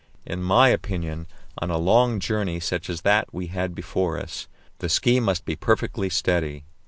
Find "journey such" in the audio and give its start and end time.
2.19-2.89